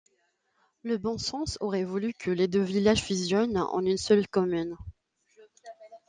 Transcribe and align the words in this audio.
Le 0.81 0.97
bon 0.97 1.19
sens 1.19 1.59
aurait 1.61 1.83
voulu 1.83 2.15
que 2.15 2.31
les 2.31 2.47
deux 2.47 2.63
villages 2.63 3.03
fusionnent 3.03 3.59
en 3.59 3.85
une 3.85 3.97
seule 3.99 4.27
commune. 4.27 4.75